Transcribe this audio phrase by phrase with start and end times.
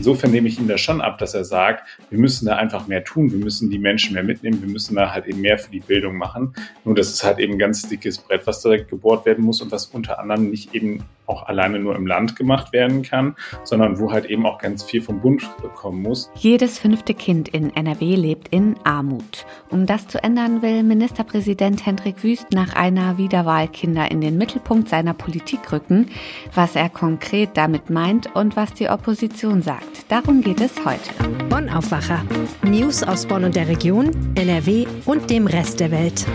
[0.00, 3.04] insofern nehme ich ihm das schon ab, dass er sagt, wir müssen da einfach mehr
[3.04, 5.80] tun, wir müssen die Menschen mehr mitnehmen, wir müssen da halt eben mehr für die
[5.80, 6.54] Bildung machen.
[6.86, 9.70] Nur das ist halt eben ein ganz dickes Brett, was da gebohrt werden muss und
[9.70, 14.12] was unter anderem nicht eben auch alleine nur im Land gemacht werden kann, sondern wo
[14.12, 16.30] halt eben auch ganz viel vom Bund kommen muss.
[16.34, 19.46] Jedes fünfte Kind in NRW lebt in Armut.
[19.70, 24.88] Um das zu ändern, will Ministerpräsident Hendrik Wüst nach einer Wiederwahl Kinder in den Mittelpunkt
[24.88, 26.10] seiner Politik rücken.
[26.54, 31.10] Was er konkret damit meint und was die Opposition sagt, darum geht es heute.
[31.48, 32.22] Bonn Aufwacher.
[32.62, 36.26] News aus Bonn und der Region, NRW und dem Rest der Welt.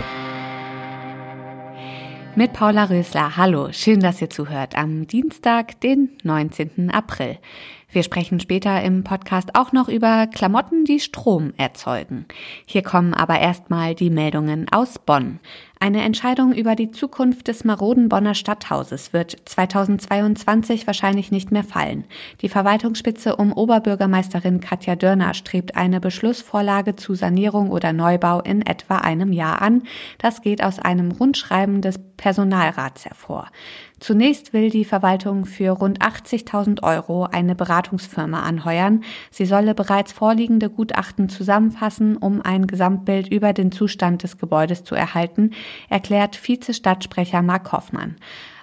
[2.38, 3.38] Mit Paula Rösler.
[3.38, 6.90] Hallo, schön, dass ihr zuhört am Dienstag, den 19.
[6.90, 7.38] April.
[7.88, 12.26] Wir sprechen später im Podcast auch noch über Klamotten, die Strom erzeugen.
[12.66, 15.40] Hier kommen aber erstmal die Meldungen aus Bonn.
[15.78, 22.04] Eine Entscheidung über die Zukunft des maroden Bonner Stadthauses wird 2022 wahrscheinlich nicht mehr fallen.
[22.40, 28.96] Die Verwaltungsspitze um Oberbürgermeisterin Katja Dörner strebt eine Beschlussvorlage zu Sanierung oder Neubau in etwa
[28.96, 29.82] einem Jahr an.
[30.16, 33.48] Das geht aus einem Rundschreiben des Personalrats hervor.
[33.98, 39.02] Zunächst will die Verwaltung für rund 80.000 Euro eine Beratungsfirma anheuern.
[39.30, 44.94] Sie solle bereits vorliegende Gutachten zusammenfassen, um ein Gesamtbild über den Zustand des Gebäudes zu
[44.94, 45.52] erhalten,
[45.88, 48.16] erklärt Vizestadtsprecher Mark Hoffmann.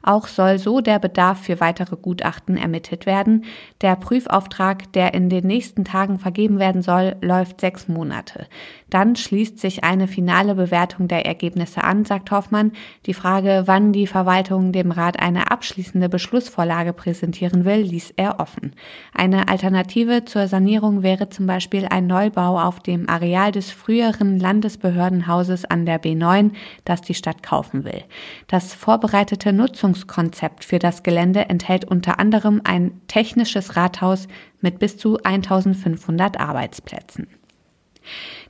[0.05, 3.45] Auch soll so der Bedarf für weitere Gutachten ermittelt werden.
[3.79, 8.47] Der Prüfauftrag, der in den nächsten Tagen vergeben werden soll, läuft sechs Monate.
[8.89, 12.73] Dann schließt sich eine finale Bewertung der Ergebnisse an, sagt Hoffmann.
[13.05, 18.73] Die Frage, wann die Verwaltung dem Rat eine abschließende Beschlussvorlage präsentieren will, ließ er offen.
[19.13, 25.63] Eine Alternative zur Sanierung wäre zum Beispiel ein Neubau auf dem Areal des früheren Landesbehördenhauses
[25.63, 26.51] an der B9,
[26.83, 28.03] das die Stadt kaufen will.
[28.47, 34.27] Das vorbereitete Nutzungs Nutzungskonzept für das Gelände enthält unter anderem ein technisches Rathaus
[34.59, 37.27] mit bis zu 1500 Arbeitsplätzen.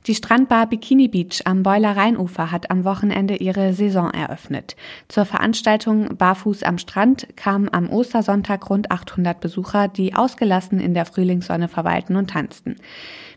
[0.06, 4.76] Die Strandbar Bikini Beach am Beuler Rheinufer hat am Wochenende ihre Saison eröffnet.
[5.08, 11.06] Zur Veranstaltung Barfuß am Strand kamen am Ostersonntag rund 800 Besucher, die ausgelassen in der
[11.06, 12.76] Frühlingssonne verweilten und tanzten.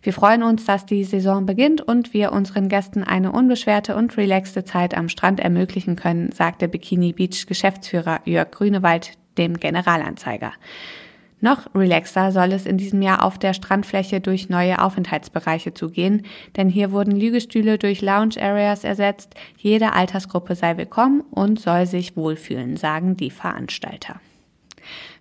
[0.01, 4.66] Wir freuen uns, dass die Saison beginnt und wir unseren Gästen eine unbeschwerte und relaxte
[4.66, 10.53] Zeit am Strand ermöglichen können, sagte Bikini Beach Geschäftsführer Jörg Grünewald dem Generalanzeiger.
[11.40, 16.25] Noch relaxer soll es in diesem Jahr auf der Strandfläche durch neue Aufenthaltsbereiche zugehen,
[16.56, 19.36] denn hier wurden Liegestühle durch Lounge Areas ersetzt.
[19.58, 24.20] Jede Altersgruppe sei willkommen und soll sich wohlfühlen, sagen die Veranstalter.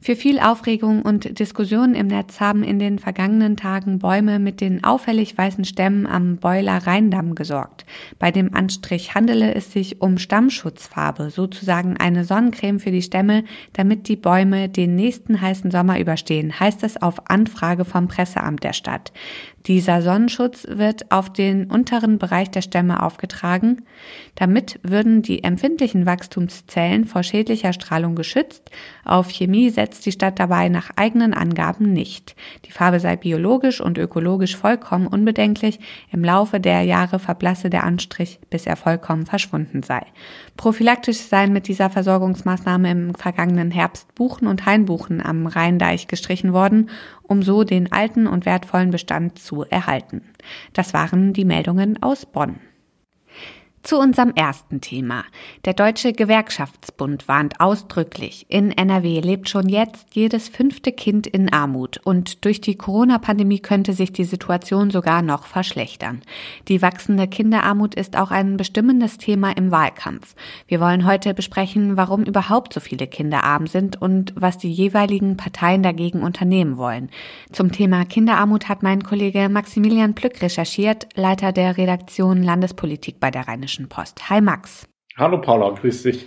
[0.06, 4.84] Für viel Aufregung und Diskussionen im Netz haben in den vergangenen Tagen Bäume mit den
[4.84, 7.84] auffällig weißen Stämmen am Beuler Rheindamm gesorgt.
[8.20, 14.06] Bei dem Anstrich handele es sich um Stammschutzfarbe, sozusagen eine Sonnencreme für die Stämme, damit
[14.06, 19.12] die Bäume den nächsten heißen Sommer überstehen, heißt es auf Anfrage vom Presseamt der Stadt.
[19.66, 23.82] Dieser Sonnenschutz wird auf den unteren Bereich der Stämme aufgetragen.
[24.36, 28.70] Damit würden die empfindlichen Wachstumszellen vor schädlicher Strahlung geschützt.
[29.04, 32.36] Auf Chemie setzt die Stadt dabei nach eigenen Angaben nicht.
[32.64, 35.78] Die Farbe sei biologisch und ökologisch vollkommen unbedenklich.
[36.12, 40.02] Im Laufe der Jahre verblasse der Anstrich, bis er vollkommen verschwunden sei.
[40.56, 46.90] Prophylaktisch seien mit dieser Versorgungsmaßnahme im vergangenen Herbst Buchen und Hainbuchen am Rheindeich gestrichen worden
[47.28, 50.22] um so den alten und wertvollen Bestand zu erhalten.
[50.72, 52.60] Das waren die Meldungen aus Bonn.
[53.86, 55.22] Zu unserem ersten Thema.
[55.64, 62.00] Der Deutsche Gewerkschaftsbund warnt ausdrücklich, in NRW lebt schon jetzt jedes fünfte Kind in Armut
[62.02, 66.22] und durch die Corona-Pandemie könnte sich die Situation sogar noch verschlechtern.
[66.66, 70.34] Die wachsende Kinderarmut ist auch ein bestimmendes Thema im Wahlkampf.
[70.66, 75.36] Wir wollen heute besprechen, warum überhaupt so viele Kinder arm sind und was die jeweiligen
[75.36, 77.08] Parteien dagegen unternehmen wollen.
[77.52, 83.46] Zum Thema Kinderarmut hat mein Kollege Maximilian Plück recherchiert, Leiter der Redaktion Landespolitik bei der
[83.46, 84.30] Rheinischen Rheinischen Post.
[84.30, 84.88] Hi Max.
[85.16, 86.26] Hallo Paula, grüß dich.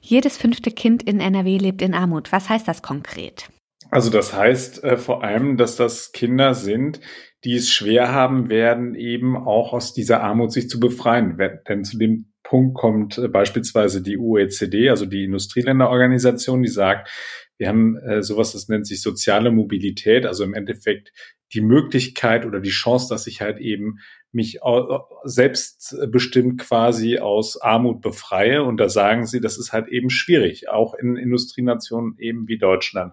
[0.00, 2.32] Jedes fünfte Kind in NRW lebt in Armut.
[2.32, 3.48] Was heißt das konkret?
[3.90, 7.00] Also das heißt äh, vor allem, dass das Kinder sind,
[7.44, 11.38] die es schwer haben werden, eben auch aus dieser Armut sich zu befreien.
[11.68, 17.10] Denn zu dem Punkt kommt äh, beispielsweise die OECD, also die Industrieländerorganisation, die sagt,
[17.58, 21.12] wir haben äh, sowas, das nennt sich soziale Mobilität, also im Endeffekt
[21.54, 23.98] die Möglichkeit oder die Chance, dass ich halt eben
[24.32, 24.60] mich
[25.24, 28.62] selbstbestimmt quasi aus Armut befreie.
[28.62, 33.12] Und da sagen sie, das ist halt eben schwierig, auch in Industrienationen eben wie Deutschland.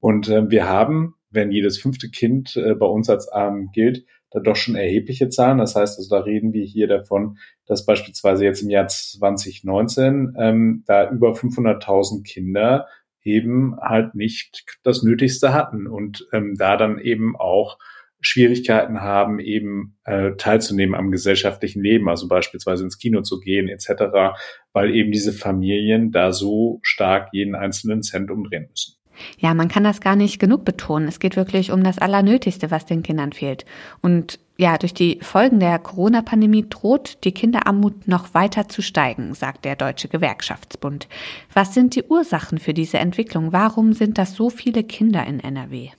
[0.00, 4.40] Und äh, wir haben, wenn jedes fünfte Kind äh, bei uns als arm gilt, da
[4.40, 5.58] doch schon erhebliche Zahlen.
[5.58, 10.84] Das heißt, also da reden wir hier davon, dass beispielsweise jetzt im Jahr 2019 ähm,
[10.86, 12.86] da über 500.000 Kinder
[13.22, 17.78] eben halt nicht das Nötigste hatten und ähm, da dann eben auch
[18.20, 24.36] Schwierigkeiten haben, eben äh, teilzunehmen am gesellschaftlichen Leben, also beispielsweise ins Kino zu gehen etc.,
[24.72, 28.94] weil eben diese Familien da so stark jeden einzelnen Cent umdrehen müssen.
[29.38, 31.08] Ja, man kann das gar nicht genug betonen.
[31.08, 33.64] Es geht wirklich um das Allernötigste, was den Kindern fehlt.
[34.00, 39.64] Und ja, durch die Folgen der Corona-Pandemie droht die Kinderarmut noch weiter zu steigen, sagt
[39.64, 41.08] der Deutsche Gewerkschaftsbund.
[41.54, 43.52] Was sind die Ursachen für diese Entwicklung?
[43.52, 45.90] Warum sind das so viele Kinder in NRW?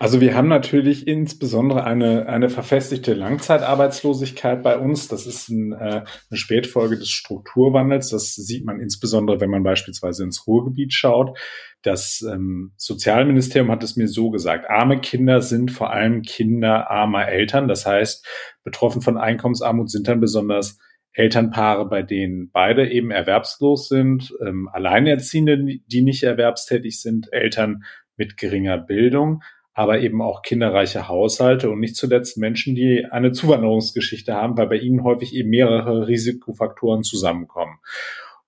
[0.00, 5.08] Also wir haben natürlich insbesondere eine, eine verfestigte Langzeitarbeitslosigkeit bei uns.
[5.08, 8.10] Das ist ein, äh, eine Spätfolge des Strukturwandels.
[8.10, 11.36] Das sieht man insbesondere, wenn man beispielsweise ins Ruhrgebiet schaut.
[11.82, 14.70] Das ähm, Sozialministerium hat es mir so gesagt.
[14.70, 17.66] Arme Kinder sind vor allem Kinder armer Eltern.
[17.66, 18.26] Das heißt,
[18.62, 20.78] betroffen von Einkommensarmut sind dann besonders
[21.12, 27.82] Elternpaare, bei denen beide eben erwerbslos sind, ähm, Alleinerziehende, die nicht erwerbstätig sind, Eltern
[28.18, 29.42] mit geringer Bildung,
[29.72, 34.76] aber eben auch kinderreiche Haushalte und nicht zuletzt Menschen, die eine Zuwanderungsgeschichte haben, weil bei
[34.76, 37.78] ihnen häufig eben mehrere Risikofaktoren zusammenkommen.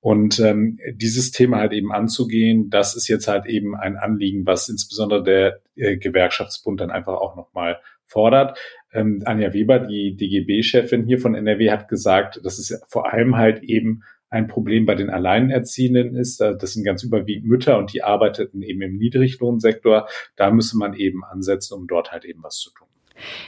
[0.01, 4.69] Und ähm, dieses Thema halt eben anzugehen, das ist jetzt halt eben ein Anliegen, was
[4.69, 8.59] insbesondere der äh, Gewerkschaftsbund dann einfach auch nochmal fordert.
[8.93, 13.63] Ähm, Anja Weber, die DGB-Chefin hier von NRW, hat gesagt, dass es vor allem halt
[13.63, 16.41] eben ein Problem bei den Alleinerziehenden ist.
[16.41, 20.09] Das sind ganz überwiegend Mütter und die arbeiteten eben im Niedriglohnsektor.
[20.37, 22.89] Da müsse man eben ansetzen, um dort halt eben was zu tun.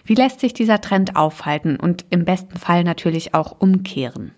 [0.05, 4.33] Wie lässt sich dieser Trend aufhalten und im besten Fall natürlich auch umkehren?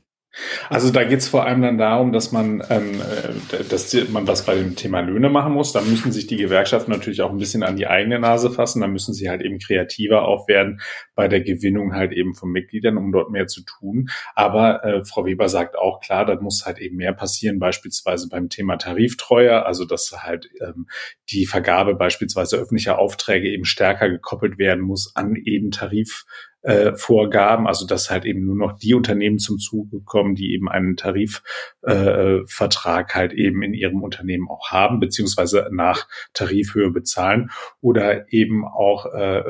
[0.69, 4.45] Also da geht es vor allem dann darum, dass man, ähm, äh, dass man was
[4.45, 5.73] bei dem Thema Löhne machen muss.
[5.73, 8.81] Da müssen sich die Gewerkschaften natürlich auch ein bisschen an die eigene Nase fassen.
[8.81, 10.81] Da müssen sie halt eben kreativer auch werden
[11.15, 14.09] bei der Gewinnung halt eben von Mitgliedern, um dort mehr zu tun.
[14.35, 18.49] Aber äh, Frau Weber sagt auch klar, da muss halt eben mehr passieren, beispielsweise beim
[18.49, 20.87] Thema Tariftreue, also dass halt ähm,
[21.31, 26.25] die Vergabe beispielsweise öffentlicher Aufträge eben stärker gekoppelt werden muss an eben Tarif
[26.65, 30.71] äh, Vorgaben, also dass halt eben nur noch die Unternehmen zum Zuge kommen, die eben
[30.71, 37.51] einen Tarifvertrag äh, halt eben in ihrem Unternehmen auch haben, beziehungsweise nach Tarifhöhe bezahlen
[37.83, 39.45] oder eben auch, äh,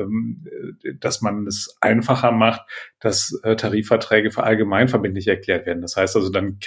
[0.99, 2.63] dass man es einfacher macht,
[2.99, 5.81] dass äh, Tarifverträge für allgemeinverbindlich erklärt werden.
[5.81, 6.59] Das heißt also, dann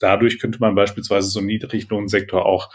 [0.00, 2.68] dadurch könnte man beispielsweise so einen Niedriglohnsektor auch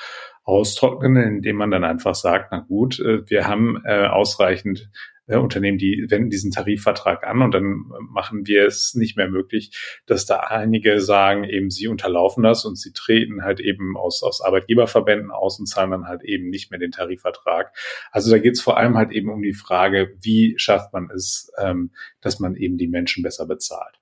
[0.44, 4.90] austrocknen, indem man dann einfach sagt, na gut, äh, wir haben äh, ausreichend
[5.27, 9.71] äh, Unternehmen, die wenden diesen Tarifvertrag an und dann machen wir es nicht mehr möglich,
[10.06, 14.41] dass da einige sagen, eben sie unterlaufen das und sie treten halt eben aus, aus
[14.41, 17.75] Arbeitgeberverbänden aus und zahlen dann halt eben nicht mehr den Tarifvertrag.
[18.12, 21.51] Also da geht es vor allem halt eben um die Frage, wie schafft man es,
[21.57, 21.91] ähm,
[22.21, 24.00] dass man eben die Menschen besser bezahlt.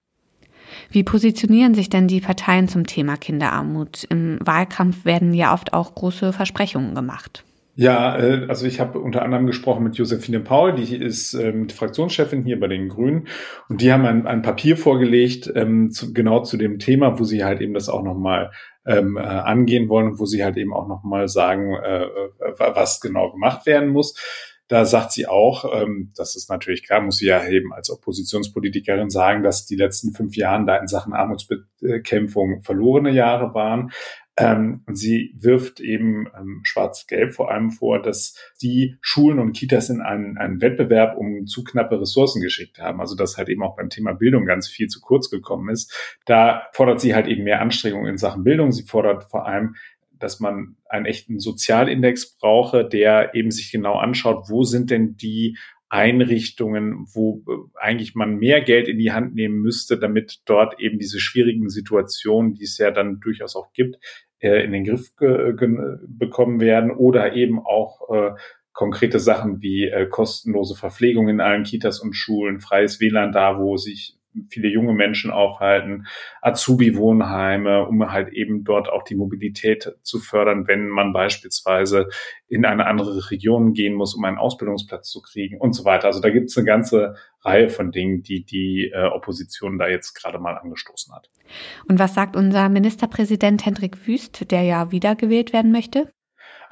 [0.90, 4.06] Wie positionieren sich denn die Parteien zum Thema Kinderarmut?
[4.10, 7.44] Im Wahlkampf werden ja oft auch große Versprechungen gemacht.
[7.78, 12.44] Ja, äh, also ich habe unter anderem gesprochen mit Josephine Paul, die ist ähm, Fraktionschefin
[12.44, 13.28] hier bei den Grünen
[13.68, 17.44] und die haben ein, ein Papier vorgelegt, ähm, zu, genau zu dem Thema, wo sie
[17.44, 18.52] halt eben das auch nochmal
[18.86, 23.02] ähm, äh, angehen wollen und wo sie halt eben auch nochmal sagen, äh, äh, was
[23.02, 24.16] genau gemacht werden muss.
[24.68, 29.10] Da sagt sie auch, ähm, das ist natürlich klar, muss sie ja eben als Oppositionspolitikerin
[29.10, 33.92] sagen, dass die letzten fünf Jahre da in Sachen Armutsbekämpfung verlorene Jahre waren.
[34.38, 40.02] Ähm, sie wirft eben ähm, Schwarz-Gelb vor allem vor, dass die Schulen und Kitas in
[40.02, 43.00] einen, einen Wettbewerb um zu knappe Ressourcen geschickt haben.
[43.00, 46.18] Also dass halt eben auch beim Thema Bildung ganz viel zu kurz gekommen ist.
[46.26, 48.74] Da fordert sie halt eben mehr Anstrengungen in Sachen Bildung.
[48.74, 49.76] Sie fordert vor allem
[50.26, 55.56] dass man einen echten Sozialindex brauche, der eben sich genau anschaut, wo sind denn die
[55.88, 60.98] Einrichtungen, wo äh, eigentlich man mehr Geld in die Hand nehmen müsste, damit dort eben
[60.98, 63.98] diese schwierigen Situationen, die es ja dann durchaus auch gibt,
[64.40, 68.32] äh, in den Griff bekommen werden oder eben auch äh,
[68.74, 74.18] konkrete Sachen wie kostenlose Verpflegung in allen Kitas und Schulen, freies WLAN da, wo sich
[74.50, 76.08] viele junge Menschen aufhalten,
[76.42, 82.10] Azubi-Wohnheime, um halt eben dort auch die Mobilität zu fördern, wenn man beispielsweise
[82.48, 86.08] in eine andere Region gehen muss, um einen Ausbildungsplatz zu kriegen und so weiter.
[86.08, 90.14] Also da gibt es eine ganze Reihe von Dingen, die die äh, Opposition da jetzt
[90.14, 91.30] gerade mal angestoßen hat.
[91.88, 96.10] Und was sagt unser Ministerpräsident Hendrik Wüst, der ja wiedergewählt werden möchte?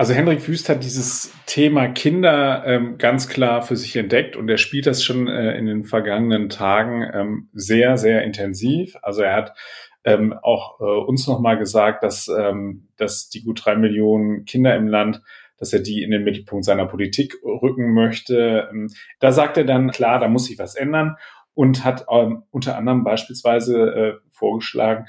[0.03, 4.57] Also Hendrik Wüst hat dieses Thema Kinder ähm, ganz klar für sich entdeckt und er
[4.57, 8.97] spielt das schon äh, in den vergangenen Tagen ähm, sehr, sehr intensiv.
[9.01, 9.55] Also er hat
[10.03, 14.89] ähm, auch äh, uns nochmal gesagt, dass, ähm, dass die gut drei Millionen Kinder im
[14.89, 15.21] Land
[15.57, 18.67] dass er die in den Mittelpunkt seiner Politik rücken möchte.
[18.69, 18.89] Ähm,
[19.21, 21.15] da sagt er dann, klar, da muss sich was ändern
[21.53, 25.05] und hat ähm, unter anderem beispielsweise äh, vorgeschlagen,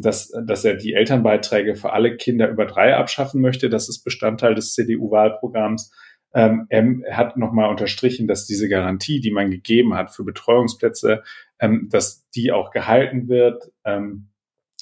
[0.00, 3.68] dass, dass er die Elternbeiträge für alle Kinder über drei abschaffen möchte.
[3.68, 5.92] Das ist Bestandteil des CDU-Wahlprogramms.
[6.34, 11.22] Ähm, er hat nochmal unterstrichen, dass diese Garantie, die man gegeben hat für Betreuungsplätze,
[11.58, 13.70] ähm, dass die auch gehalten wird.
[13.84, 14.28] Ähm,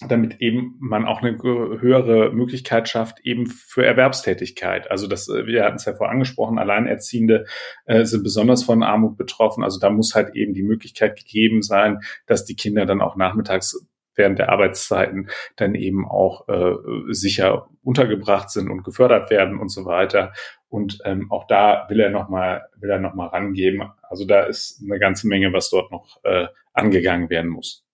[0.07, 4.91] damit eben man auch eine höhere Möglichkeit schafft, eben für Erwerbstätigkeit.
[4.91, 7.47] Also das, äh, wir hatten es ja vorher angesprochen, Alleinerziehende
[7.87, 9.65] äh, sind besonders von Armut betroffen.
[9.65, 13.87] Also da muss halt eben die Möglichkeit gegeben sein, dass die Kinder dann auch nachmittags
[14.17, 16.75] während der Arbeitszeiten dann eben auch äh,
[17.11, 20.33] sicher untergebracht sind und gefördert werden und so weiter.
[20.69, 23.83] Und ähm, auch da will er noch mal will er noch rangeben.
[24.03, 27.85] Also da ist eine ganze Menge, was dort noch äh, angegangen werden muss.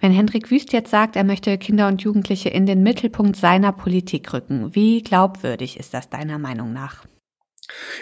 [0.00, 4.32] Wenn Hendrik Wüst jetzt sagt, er möchte Kinder und Jugendliche in den Mittelpunkt seiner Politik
[4.32, 7.06] rücken, wie glaubwürdig ist das deiner Meinung nach?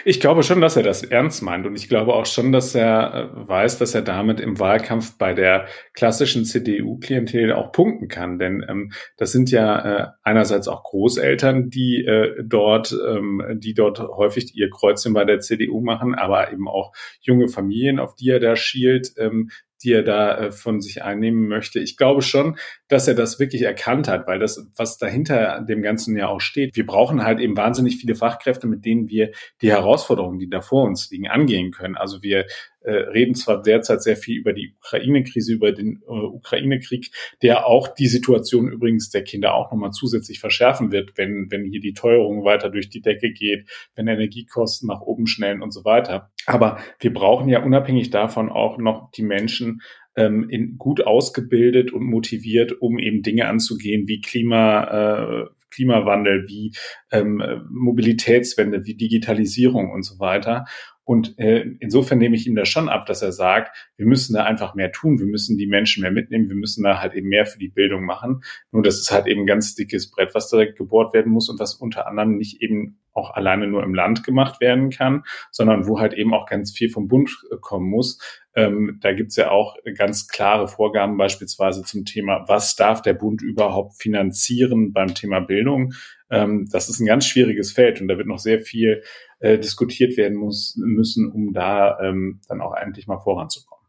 [0.05, 3.31] Ich glaube schon, dass er das ernst meint und ich glaube auch schon, dass er
[3.33, 8.39] äh, weiß, dass er damit im Wahlkampf bei der klassischen CDU-Klientel auch punkten kann.
[8.39, 13.99] Denn ähm, das sind ja äh, einerseits auch Großeltern, die äh, dort, ähm, die dort
[13.99, 18.39] häufig ihr Kreuzchen bei der CDU machen, aber eben auch junge Familien, auf die er
[18.39, 19.49] da schielt, ähm,
[19.83, 21.79] die er da äh, von sich einnehmen möchte.
[21.79, 26.17] Ich glaube schon, dass er das wirklich erkannt hat, weil das, was dahinter dem Ganzen
[26.17, 30.39] ja auch steht, wir brauchen halt eben wahnsinnig viele Fachkräfte, mit denen wir die Herausforderungen,
[30.39, 31.95] die da vor uns liegen, angehen können.
[31.95, 32.45] Also wir
[32.89, 37.11] reden zwar derzeit sehr viel über die Ukraine-Krise, über den äh, Ukraine-Krieg,
[37.41, 41.81] der auch die Situation übrigens der Kinder auch nochmal zusätzlich verschärfen wird, wenn, wenn hier
[41.81, 46.31] die Teuerung weiter durch die Decke geht, wenn Energiekosten nach oben schnellen und so weiter.
[46.45, 49.81] Aber wir brauchen ja unabhängig davon auch noch die Menschen,
[50.15, 56.71] ähm, in, gut ausgebildet und motiviert, um eben Dinge anzugehen wie Klima, äh, Klimawandel, wie
[57.11, 60.65] ähm, Mobilitätswende, wie Digitalisierung und so weiter.
[61.05, 64.45] Und äh, insofern nehme ich ihm das schon ab, dass er sagt, wir müssen da
[64.45, 67.45] einfach mehr tun, wir müssen die Menschen mehr mitnehmen, wir müssen da halt eben mehr
[67.45, 68.43] für die Bildung machen.
[68.71, 71.59] Nur das ist halt eben ein ganz dickes Brett, was da gebohrt werden muss und
[71.59, 75.99] was unter anderem nicht eben auch alleine nur im Land gemacht werden kann, sondern wo
[75.99, 78.19] halt eben auch ganz viel vom Bund äh, kommen muss.
[78.55, 83.41] Ähm, da gibt's ja auch ganz klare Vorgaben beispielsweise zum Thema, was darf der Bund
[83.41, 85.93] überhaupt finanzieren beim Thema Bildung.
[86.29, 89.03] Ähm, das ist ein ganz schwieriges Feld und da wird noch sehr viel
[89.43, 93.83] äh, diskutiert werden muss, müssen, um da ähm, dann auch endlich mal voranzukommen.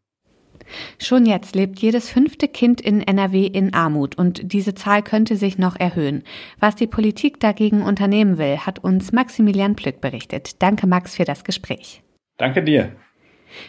[0.98, 5.56] Schon jetzt lebt jedes fünfte Kind in NRW in Armut und diese Zahl könnte sich
[5.56, 6.24] noch erhöhen.
[6.58, 10.60] Was die Politik dagegen unternehmen will, hat uns Maximilian Plück berichtet.
[10.60, 12.02] Danke, Max, für das Gespräch.
[12.36, 12.96] Danke dir.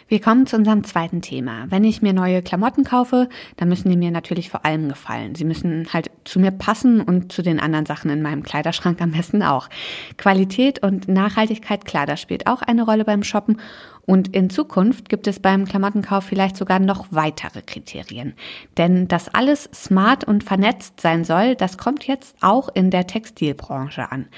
[0.08, 1.66] Wir kommen zu unserem zweiten Thema.
[1.68, 5.34] Wenn ich mir neue Klamotten kaufe, dann müssen die mir natürlich vor allem gefallen.
[5.34, 9.12] Sie müssen halt zu mir passen und zu den anderen Sachen in meinem Kleiderschrank am
[9.12, 9.68] besten auch.
[10.16, 13.60] Qualität und Nachhaltigkeit, klar, das spielt auch eine Rolle beim Shoppen.
[14.06, 18.34] Und in Zukunft gibt es beim Klamottenkauf vielleicht sogar noch weitere Kriterien.
[18.78, 24.10] Denn dass alles smart und vernetzt sein soll, das kommt jetzt auch in der Textilbranche
[24.12, 24.28] an.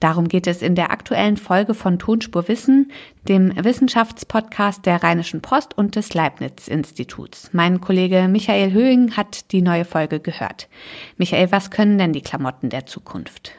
[0.00, 2.92] Darum geht es in der aktuellen Folge von Tonspur Wissen,
[3.28, 7.50] dem Wissenschaftspodcast der Rheinischen Post und des Leibniz-Instituts.
[7.52, 10.68] Mein Kollege Michael Höhing hat die neue Folge gehört.
[11.16, 13.52] Michael, was können denn die Klamotten der Zukunft?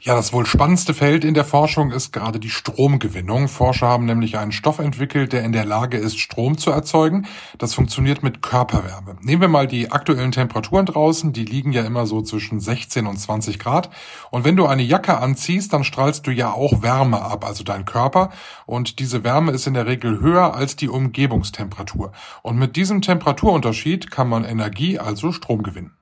[0.00, 3.48] Ja, das wohl spannendste Feld in der Forschung ist gerade die Stromgewinnung.
[3.48, 7.26] Forscher haben nämlich einen Stoff entwickelt, der in der Lage ist, Strom zu erzeugen.
[7.58, 9.16] Das funktioniert mit Körperwärme.
[9.22, 11.32] Nehmen wir mal die aktuellen Temperaturen draußen.
[11.32, 13.90] Die liegen ja immer so zwischen 16 und 20 Grad.
[14.30, 17.84] Und wenn du eine Jacke anziehst, dann strahlst du ja auch Wärme ab, also dein
[17.84, 18.30] Körper.
[18.66, 22.12] Und diese Wärme ist in der Regel höher als die Umgebungstemperatur.
[22.42, 25.96] Und mit diesem Temperaturunterschied kann man Energie, also Strom gewinnen.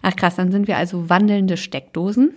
[0.00, 2.34] Ach krass, dann sind wir also wandelnde Steckdosen.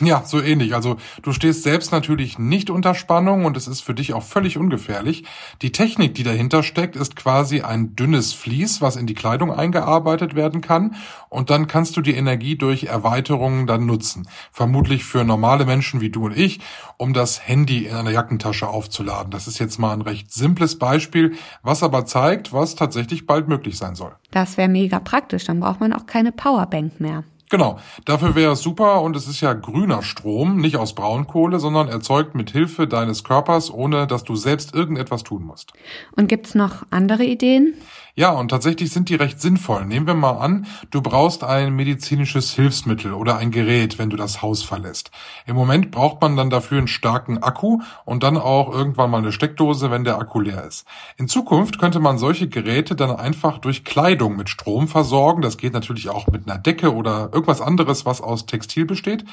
[0.00, 0.74] Ja, so ähnlich.
[0.74, 4.58] Also du stehst selbst natürlich nicht unter Spannung und es ist für dich auch völlig
[4.58, 5.24] ungefährlich.
[5.62, 10.34] Die Technik, die dahinter steckt, ist quasi ein dünnes Vlies, was in die Kleidung eingearbeitet
[10.34, 10.94] werden kann
[11.30, 14.28] und dann kannst du die Energie durch Erweiterungen dann nutzen.
[14.52, 16.60] Vermutlich für normale Menschen wie du und ich,
[16.96, 19.30] um das Handy in einer Jackentasche aufzuladen.
[19.30, 23.78] Das ist jetzt mal ein recht simples Beispiel, was aber zeigt, was tatsächlich bald möglich
[23.78, 24.14] sein soll.
[24.30, 27.24] Das wäre mega praktisch, dann braucht man auch keine Powerbank mehr.
[27.50, 31.88] Genau, dafür wäre es super und es ist ja grüner Strom, nicht aus Braunkohle, sondern
[31.88, 35.72] erzeugt mit Hilfe deines Körpers, ohne dass du selbst irgendetwas tun musst.
[36.14, 37.74] Und gibt's noch andere Ideen?
[38.18, 39.86] Ja, und tatsächlich sind die recht sinnvoll.
[39.86, 44.42] Nehmen wir mal an, du brauchst ein medizinisches Hilfsmittel oder ein Gerät, wenn du das
[44.42, 45.12] Haus verlässt.
[45.46, 49.30] Im Moment braucht man dann dafür einen starken Akku und dann auch irgendwann mal eine
[49.30, 50.84] Steckdose, wenn der Akku leer ist.
[51.16, 55.40] In Zukunft könnte man solche Geräte dann einfach durch Kleidung mit Strom versorgen.
[55.40, 59.26] Das geht natürlich auch mit einer Decke oder irgendwas anderes, was aus Textil besteht.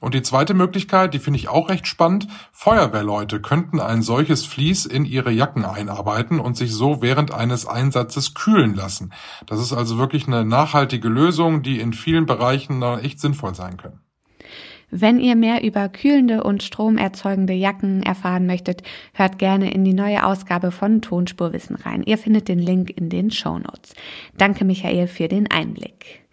[0.00, 4.86] Und die zweite Möglichkeit, die finde ich auch recht spannend, Feuerwehrleute könnten ein solches Vlies
[4.86, 9.12] in ihre Jacken einarbeiten und sich so während eines Einsatzes kühlen lassen.
[9.46, 14.00] Das ist also wirklich eine nachhaltige Lösung, die in vielen Bereichen echt sinnvoll sein können.
[14.90, 18.82] Wenn ihr mehr über kühlende und stromerzeugende Jacken erfahren möchtet,
[19.12, 22.04] hört gerne in die neue Ausgabe von Tonspurwissen rein.
[22.04, 23.94] Ihr findet den Link in den Show Notes.
[24.36, 26.23] Danke Michael für den Einblick.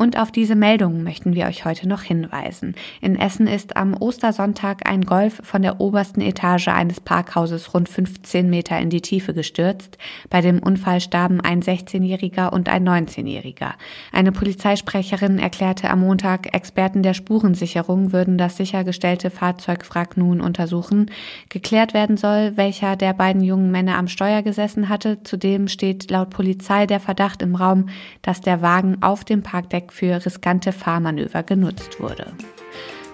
[0.00, 2.74] Und auf diese Meldungen möchten wir euch heute noch hinweisen.
[3.02, 8.48] In Essen ist am Ostersonntag ein Golf von der obersten Etage eines Parkhauses rund 15
[8.48, 9.98] Meter in die Tiefe gestürzt.
[10.30, 13.72] Bei dem Unfall starben ein 16-Jähriger und ein 19-Jähriger.
[14.10, 21.10] Eine Polizeisprecherin erklärte am Montag, Experten der Spurensicherung würden das sichergestellte Fahrzeugwrack nun untersuchen.
[21.50, 25.22] Geklärt werden soll, welcher der beiden jungen Männer am Steuer gesessen hatte.
[25.24, 27.90] Zudem steht laut Polizei der Verdacht im Raum,
[28.22, 32.32] dass der Wagen auf dem Parkdeck für riskante Fahrmanöver genutzt wurde.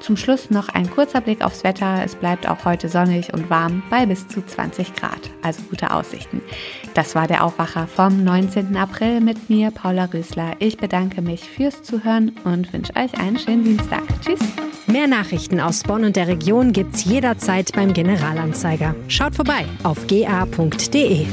[0.00, 2.02] Zum Schluss noch ein kurzer Blick aufs Wetter.
[2.04, 6.40] Es bleibt auch heute sonnig und warm bei bis zu 20 Grad, also gute Aussichten.
[6.94, 8.76] Das war der Aufwacher vom 19.
[8.76, 10.52] April mit mir, Paula Rösler.
[10.60, 14.04] Ich bedanke mich fürs Zuhören und wünsche euch einen schönen Dienstag.
[14.24, 14.38] Tschüss.
[14.86, 18.94] Mehr Nachrichten aus Bonn und der Region gibt's jederzeit beim Generalanzeiger.
[19.08, 21.26] Schaut vorbei auf ga.de.